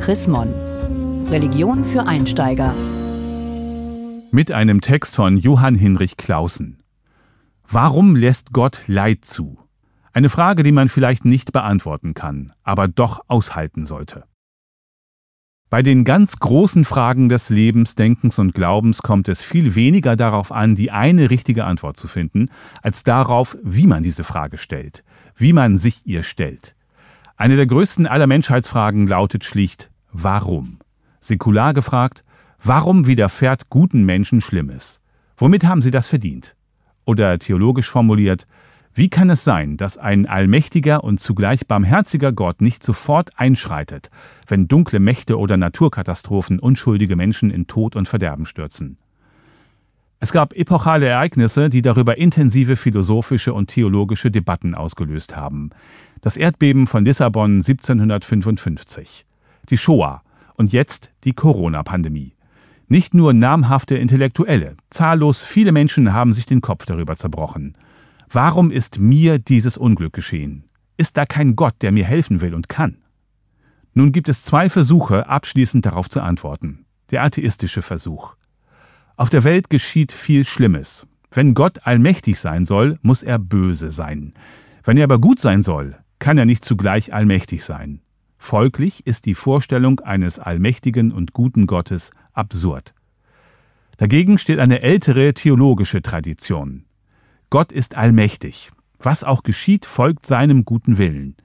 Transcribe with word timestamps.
Chris 0.00 0.26
Mon. 0.28 0.48
Religion 1.28 1.84
für 1.84 2.06
Einsteiger. 2.06 2.74
Mit 4.30 4.50
einem 4.50 4.80
Text 4.80 5.14
von 5.14 5.36
Johann 5.36 5.74
Hinrich 5.74 6.16
Clausen. 6.16 6.82
Warum 7.68 8.16
lässt 8.16 8.54
Gott 8.54 8.80
Leid 8.86 9.26
zu? 9.26 9.58
Eine 10.14 10.30
Frage, 10.30 10.62
die 10.62 10.72
man 10.72 10.88
vielleicht 10.88 11.26
nicht 11.26 11.52
beantworten 11.52 12.14
kann, 12.14 12.54
aber 12.62 12.88
doch 12.88 13.20
aushalten 13.28 13.84
sollte. 13.84 14.24
Bei 15.68 15.82
den 15.82 16.04
ganz 16.06 16.38
großen 16.38 16.86
Fragen 16.86 17.28
des 17.28 17.50
Lebens, 17.50 17.94
Denkens 17.94 18.38
und 18.38 18.54
Glaubens 18.54 19.02
kommt 19.02 19.28
es 19.28 19.42
viel 19.42 19.74
weniger 19.74 20.16
darauf 20.16 20.50
an, 20.50 20.76
die 20.76 20.90
eine 20.90 21.28
richtige 21.28 21.66
Antwort 21.66 21.98
zu 21.98 22.08
finden, 22.08 22.48
als 22.80 23.04
darauf, 23.04 23.58
wie 23.62 23.86
man 23.86 24.02
diese 24.02 24.24
Frage 24.24 24.56
stellt, 24.56 25.04
wie 25.36 25.52
man 25.52 25.76
sich 25.76 26.06
ihr 26.06 26.22
stellt. 26.22 26.74
Eine 27.36 27.56
der 27.56 27.66
größten 27.66 28.06
aller 28.06 28.26
Menschheitsfragen 28.26 29.06
lautet 29.06 29.44
schlicht 29.44 29.89
Warum? 30.12 30.78
Säkular 31.20 31.74
gefragt, 31.74 32.24
warum 32.62 33.06
widerfährt 33.06 33.70
guten 33.70 34.04
Menschen 34.04 34.40
Schlimmes? 34.40 35.00
Womit 35.36 35.64
haben 35.64 35.82
sie 35.82 35.90
das 35.90 36.06
verdient? 36.06 36.56
Oder 37.04 37.38
theologisch 37.38 37.88
formuliert, 37.88 38.46
wie 38.92 39.08
kann 39.08 39.30
es 39.30 39.44
sein, 39.44 39.76
dass 39.76 39.98
ein 39.98 40.26
allmächtiger 40.26 41.04
und 41.04 41.20
zugleich 41.20 41.66
barmherziger 41.68 42.32
Gott 42.32 42.60
nicht 42.60 42.82
sofort 42.82 43.30
einschreitet, 43.38 44.10
wenn 44.48 44.66
dunkle 44.66 44.98
Mächte 44.98 45.38
oder 45.38 45.56
Naturkatastrophen 45.56 46.58
unschuldige 46.58 47.14
Menschen 47.14 47.50
in 47.50 47.68
Tod 47.68 47.94
und 47.94 48.08
Verderben 48.08 48.46
stürzen? 48.46 48.98
Es 50.18 50.32
gab 50.32 50.54
epochale 50.54 51.06
Ereignisse, 51.06 51.70
die 51.70 51.82
darüber 51.82 52.18
intensive 52.18 52.76
philosophische 52.76 53.54
und 53.54 53.68
theologische 53.68 54.30
Debatten 54.30 54.74
ausgelöst 54.74 55.34
haben. 55.34 55.70
Das 56.20 56.36
Erdbeben 56.36 56.86
von 56.86 57.04
Lissabon 57.04 57.58
1755, 57.58 59.24
die 59.70 59.78
Shoah 59.78 60.22
und 60.54 60.72
jetzt 60.72 61.12
die 61.24 61.32
Corona-Pandemie. 61.32 62.34
Nicht 62.88 63.14
nur 63.14 63.32
namhafte 63.32 63.96
Intellektuelle, 63.96 64.76
zahllos 64.90 65.44
viele 65.44 65.72
Menschen 65.72 66.12
haben 66.12 66.32
sich 66.32 66.44
den 66.44 66.60
Kopf 66.60 66.86
darüber 66.86 67.16
zerbrochen. 67.16 67.78
Warum 68.28 68.70
ist 68.70 68.98
mir 68.98 69.38
dieses 69.38 69.76
Unglück 69.76 70.12
geschehen? 70.12 70.64
Ist 70.96 71.16
da 71.16 71.24
kein 71.24 71.56
Gott, 71.56 71.74
der 71.82 71.92
mir 71.92 72.04
helfen 72.04 72.40
will 72.40 72.54
und 72.54 72.68
kann? 72.68 72.98
Nun 73.94 74.12
gibt 74.12 74.28
es 74.28 74.44
zwei 74.44 74.68
Versuche, 74.68 75.28
abschließend 75.28 75.86
darauf 75.86 76.08
zu 76.08 76.20
antworten. 76.20 76.84
Der 77.10 77.22
atheistische 77.22 77.82
Versuch. 77.82 78.34
Auf 79.16 79.30
der 79.30 79.44
Welt 79.44 79.70
geschieht 79.70 80.12
viel 80.12 80.44
Schlimmes. 80.44 81.06
Wenn 81.30 81.54
Gott 81.54 81.86
allmächtig 81.86 82.38
sein 82.38 82.66
soll, 82.66 82.98
muss 83.02 83.22
er 83.22 83.38
böse 83.38 83.90
sein. 83.90 84.34
Wenn 84.82 84.96
er 84.96 85.04
aber 85.04 85.18
gut 85.18 85.38
sein 85.38 85.62
soll, 85.62 85.96
kann 86.18 86.38
er 86.38 86.44
nicht 86.44 86.64
zugleich 86.64 87.14
allmächtig 87.14 87.64
sein. 87.64 88.00
Folglich 88.42 89.06
ist 89.06 89.26
die 89.26 89.34
Vorstellung 89.34 90.00
eines 90.00 90.40
allmächtigen 90.40 91.12
und 91.12 91.34
guten 91.34 91.68
Gottes 91.68 92.10
absurd. 92.32 92.94
Dagegen 93.98 94.38
steht 94.38 94.58
eine 94.58 94.80
ältere 94.80 95.34
theologische 95.34 96.00
Tradition. 96.00 96.86
Gott 97.50 97.70
ist 97.70 97.96
allmächtig. 97.96 98.72
Was 98.98 99.22
auch 99.24 99.42
geschieht, 99.44 99.84
folgt 99.84 100.26
seinem 100.26 100.64
guten 100.64 100.96
Willen. 100.98 101.36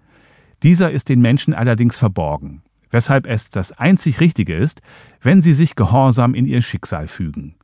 Dieser 0.64 0.90
ist 0.90 1.10
den 1.10 1.20
Menschen 1.20 1.54
allerdings 1.54 1.98
verborgen, 1.98 2.64
weshalb 2.90 3.28
es 3.28 3.50
das 3.50 3.74
einzig 3.74 4.22
Richtige 4.22 4.56
ist, 4.56 4.82
wenn 5.22 5.42
sie 5.42 5.54
sich 5.54 5.76
gehorsam 5.76 6.34
in 6.34 6.48
ihr 6.48 6.62
Schicksal 6.62 7.08
fügen. 7.08 7.56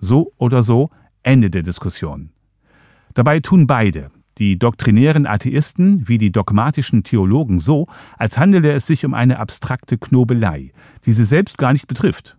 So 0.00 0.32
oder 0.36 0.62
so, 0.62 0.90
Ende 1.22 1.48
der 1.48 1.62
Diskussion. 1.62 2.30
Dabei 3.14 3.38
tun 3.38 3.66
beide, 3.68 4.10
die 4.38 4.58
doktrinären 4.58 5.26
Atheisten 5.26 6.08
wie 6.08 6.18
die 6.18 6.32
dogmatischen 6.32 7.04
Theologen 7.04 7.58
so, 7.58 7.86
als 8.16 8.38
handele 8.38 8.72
es 8.72 8.86
sich 8.86 9.04
um 9.04 9.14
eine 9.14 9.38
abstrakte 9.38 9.98
Knobelei, 9.98 10.72
die 11.04 11.12
sie 11.12 11.24
selbst 11.24 11.58
gar 11.58 11.72
nicht 11.72 11.86
betrifft. 11.86 12.36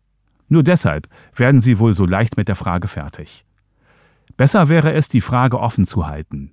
Nur 0.50 0.64
deshalb 0.64 1.08
werden 1.36 1.62
sie 1.62 1.80
wohl 1.80 1.94
so 1.94 2.06
leicht 2.06 2.38
mit 2.38 2.48
der 2.48 2.56
Frage 2.56 2.88
fertig. 2.88 3.46
Besser 4.38 4.70
wäre 4.70 4.94
es, 4.94 5.08
die 5.08 5.22
Frage 5.22 5.60
offen 5.60 5.86
zu 5.86 6.08
halten. 6.08 6.52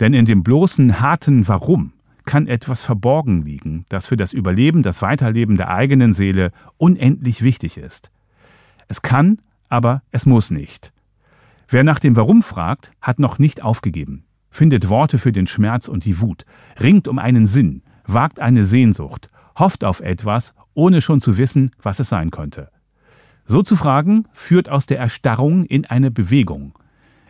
Denn 0.00 0.14
in 0.14 0.24
dem 0.24 0.42
bloßen 0.42 1.00
harten 1.00 1.46
Warum 1.46 1.92
kann 2.24 2.46
etwas 2.46 2.82
verborgen 2.82 3.42
liegen, 3.44 3.84
das 3.88 4.06
für 4.06 4.16
das 4.16 4.32
Überleben, 4.32 4.82
das 4.82 5.02
Weiterleben 5.02 5.56
der 5.56 5.70
eigenen 5.70 6.12
Seele 6.12 6.52
unendlich 6.76 7.42
wichtig 7.42 7.76
ist. 7.76 8.10
Es 8.88 9.02
kann, 9.02 9.40
aber 9.68 10.02
es 10.10 10.26
muss 10.26 10.50
nicht. 10.50 10.92
Wer 11.68 11.84
nach 11.84 11.98
dem 11.98 12.16
Warum 12.16 12.42
fragt, 12.42 12.90
hat 13.00 13.18
noch 13.18 13.38
nicht 13.38 13.62
aufgegeben, 13.62 14.24
findet 14.50 14.88
Worte 14.88 15.18
für 15.18 15.32
den 15.32 15.46
Schmerz 15.46 15.88
und 15.88 16.04
die 16.04 16.20
Wut, 16.20 16.44
ringt 16.80 17.08
um 17.08 17.18
einen 17.18 17.46
Sinn, 17.46 17.82
wagt 18.04 18.40
eine 18.40 18.64
Sehnsucht, 18.64 19.28
hofft 19.58 19.84
auf 19.84 20.00
etwas, 20.00 20.54
ohne 20.74 21.00
schon 21.00 21.20
zu 21.20 21.38
wissen, 21.38 21.70
was 21.82 22.00
es 22.00 22.08
sein 22.08 22.30
könnte. 22.30 22.70
So 23.44 23.62
zu 23.62 23.76
fragen, 23.76 24.26
führt 24.32 24.68
aus 24.68 24.86
der 24.86 24.98
Erstarrung 24.98 25.64
in 25.64 25.86
eine 25.86 26.10
Bewegung, 26.10 26.74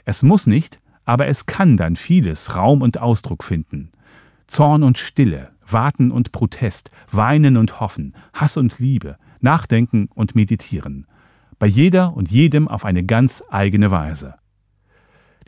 es 0.04 0.24
muss 0.24 0.48
nicht, 0.48 0.80
aber 1.04 1.28
es 1.28 1.46
kann 1.46 1.76
dann 1.76 1.94
vieles 1.94 2.56
Raum 2.56 2.82
und 2.82 2.98
Ausdruck 2.98 3.44
finden. 3.44 3.90
Zorn 4.48 4.82
und 4.82 4.98
Stille, 4.98 5.52
Warten 5.66 6.10
und 6.10 6.32
Protest, 6.32 6.90
Weinen 7.12 7.56
und 7.56 7.78
Hoffen, 7.78 8.16
Hass 8.32 8.56
und 8.56 8.80
Liebe, 8.80 9.18
Nachdenken 9.40 10.08
und 10.12 10.34
Meditieren. 10.34 11.06
Bei 11.60 11.68
jeder 11.68 12.16
und 12.16 12.28
jedem 12.28 12.66
auf 12.66 12.84
eine 12.84 13.04
ganz 13.04 13.44
eigene 13.50 13.92
Weise. 13.92 14.34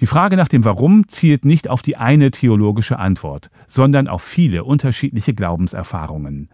Die 0.00 0.06
Frage 0.06 0.36
nach 0.36 0.48
dem 0.48 0.64
Warum 0.64 1.08
zielt 1.08 1.44
nicht 1.44 1.68
auf 1.68 1.82
die 1.82 1.96
eine 1.96 2.30
theologische 2.30 2.98
Antwort, 2.98 3.50
sondern 3.66 4.08
auf 4.08 4.22
viele 4.22 4.64
unterschiedliche 4.64 5.34
Glaubenserfahrungen. 5.34 6.48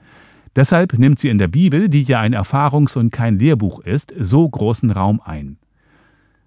Deshalb 0.57 0.99
nimmt 0.99 1.19
sie 1.19 1.29
in 1.29 1.39
der 1.39 1.49
Bibel, 1.49 1.89
die 1.89 2.03
ja 2.03 2.21
ein 2.21 2.35
Erfahrungs- 2.35 2.99
und 2.99 3.11
kein 3.11 3.39
Lehrbuch 3.39 3.81
ist, 3.81 4.13
so 4.19 4.49
großen 4.49 4.91
Raum 4.91 5.21
ein. 5.25 5.59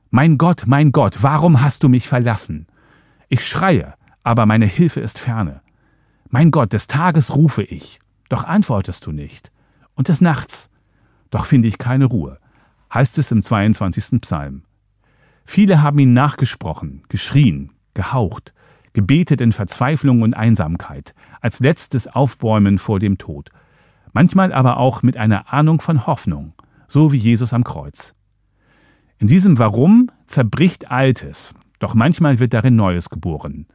Mein 0.10 0.38
Gott, 0.38 0.64
mein 0.68 0.92
Gott, 0.92 1.24
warum 1.24 1.62
hast 1.62 1.84
du 1.84 1.90
mich 1.90 2.08
verlassen? 2.08 2.68
Ich 3.30 3.48
schreie, 3.48 3.94
aber 4.24 4.46
meine 4.46 4.66
Hilfe 4.66 5.00
ist 5.00 5.18
ferne. 5.18 5.62
Mein 6.30 6.52
Gott, 6.52 6.74
des 6.74 6.88
Tages 6.88 7.36
rufe 7.36 7.64
ich, 7.64 8.00
doch 8.28 8.44
antwortest 8.44 9.06
du 9.06 9.12
nicht. 9.12 9.52
Und 9.96 10.10
des 10.10 10.20
Nachts, 10.20 10.70
doch 11.30 11.46
finde 11.46 11.70
ich 11.70 11.78
keine 11.78 12.06
Ruhe, 12.06 12.40
heißt 12.94 13.18
es 13.18 13.32
im 13.32 13.42
22. 13.42 14.20
Psalm. 14.22 14.64
Viele 15.46 15.82
haben 15.82 16.00
ihn 16.00 16.14
nachgesprochen, 16.14 17.04
geschrien, 17.10 17.72
gehaucht, 17.94 18.54
gebetet 18.94 19.42
in 19.42 19.54
Verzweiflung 19.54 20.22
und 20.22 20.34
Einsamkeit, 20.34 21.14
als 21.40 21.60
letztes 21.60 22.08
Aufbäumen 22.08 22.78
vor 22.78 23.00
dem 23.00 23.18
Tod. 23.18 23.50
Manchmal 24.14 24.52
aber 24.54 24.78
auch 24.78 25.04
mit 25.04 25.18
einer 25.18 25.54
Ahnung 25.54 25.80
von 25.82 26.06
Hoffnung, 26.06 26.54
so 26.88 27.12
wie 27.12 27.18
Jesus 27.18 27.54
am 27.54 27.64
Kreuz. 27.64 28.14
In 29.18 29.28
diesem 29.28 29.58
Warum 29.60 30.10
zerbricht 30.26 30.92
Altes, 30.92 31.56
doch 31.80 31.94
manchmal 31.94 32.40
wird 32.40 32.54
darin 32.54 32.76
Neues 32.76 33.10
geboren. 33.10 33.68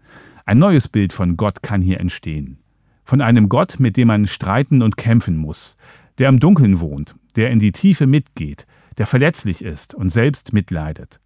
Ein 0.45 0.59
neues 0.59 0.89
Bild 0.89 1.13
von 1.13 1.37
Gott 1.37 1.63
kann 1.63 1.81
hier 1.83 2.01
entstehen. 2.01 2.59
Von 3.05 3.21
einem 3.21 3.49
Gott, 3.49 3.77
mit 3.79 3.97
dem 3.97 4.09
man 4.09 4.27
streiten 4.27 4.83
und 4.83 4.97
kämpfen 4.97 5.37
muss, 5.37 5.77
der 6.19 6.29
im 6.29 6.41
Dunkeln 6.41 6.81
wohnt, 6.81 7.15
der 7.37 7.51
in 7.51 7.59
die 7.59 7.73
Tiefe 7.73 8.07
mitgeht, 8.07 8.67
der 8.99 9.07
verletzlich 9.07 9.63
ist 9.63 9.95
und 9.95 10.11
selbst 10.11 10.53
mitleidet. 10.53 11.21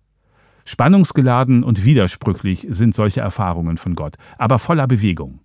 Spannungsgeladen 0.71 1.65
und 1.65 1.85
widersprüchlich 1.85 2.65
sind 2.71 2.95
solche 2.95 3.21
Erfahrungen 3.21 3.77
von 3.77 3.97
Gott, 3.97 4.15
aber 4.39 4.61
voller 4.61 4.87
Bewegung. 4.87 5.41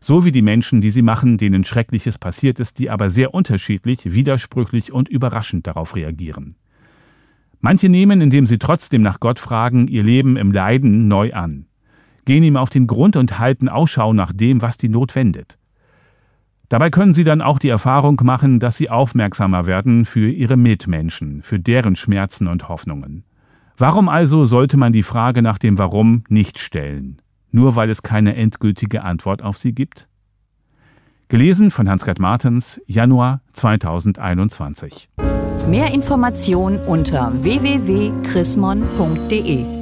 So 0.00 0.24
wie 0.24 0.32
die 0.32 0.40
Menschen, 0.40 0.80
die 0.80 0.90
sie 0.90 1.02
machen, 1.02 1.36
denen 1.36 1.62
Schreckliches 1.62 2.16
passiert 2.16 2.58
ist, 2.58 2.78
die 2.78 2.88
aber 2.88 3.10
sehr 3.10 3.34
unterschiedlich, 3.34 4.14
widersprüchlich 4.14 4.92
und 4.92 5.10
überraschend 5.10 5.66
darauf 5.66 5.94
reagieren. 5.94 6.54
Manche 7.60 7.90
nehmen, 7.90 8.22
indem 8.22 8.46
sie 8.46 8.56
trotzdem 8.56 9.02
nach 9.02 9.20
Gott 9.20 9.40
fragen, 9.40 9.88
ihr 9.88 10.02
Leben 10.02 10.38
im 10.38 10.52
Leiden 10.52 11.06
neu 11.06 11.34
an, 11.34 11.66
gehen 12.24 12.42
ihm 12.42 12.56
auf 12.56 12.70
den 12.70 12.86
Grund 12.86 13.16
und 13.16 13.38
halten 13.38 13.68
Ausschau 13.68 14.14
nach 14.14 14.32
dem, 14.32 14.62
was 14.62 14.78
die 14.78 14.88
Not 14.88 15.14
wendet. 15.14 15.58
Dabei 16.70 16.88
können 16.88 17.12
sie 17.12 17.24
dann 17.24 17.42
auch 17.42 17.58
die 17.58 17.68
Erfahrung 17.68 18.18
machen, 18.24 18.58
dass 18.58 18.78
sie 18.78 18.88
aufmerksamer 18.88 19.66
werden 19.66 20.06
für 20.06 20.30
ihre 20.30 20.56
Mitmenschen, 20.56 21.42
für 21.42 21.60
deren 21.60 21.94
Schmerzen 21.94 22.46
und 22.46 22.70
Hoffnungen. 22.70 23.24
Warum 23.78 24.08
also 24.08 24.46
sollte 24.46 24.78
man 24.78 24.92
die 24.92 25.02
Frage 25.02 25.42
nach 25.42 25.58
dem 25.58 25.76
Warum 25.76 26.24
nicht 26.28 26.58
stellen, 26.58 27.20
nur 27.50 27.76
weil 27.76 27.90
es 27.90 28.00
keine 28.02 28.34
endgültige 28.34 29.04
Antwort 29.04 29.42
auf 29.42 29.58
sie 29.58 29.74
gibt? 29.74 30.08
Gelesen 31.28 31.70
von 31.70 31.90
Hans-Gerd 31.90 32.18
Martens, 32.18 32.80
Januar 32.86 33.42
2021. 33.52 35.10
Mehr 35.68 35.92
Informationen 35.92 36.78
unter 36.86 37.30
www.chrismon.de 37.42 39.75